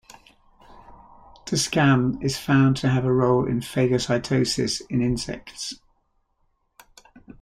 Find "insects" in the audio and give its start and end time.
4.99-5.75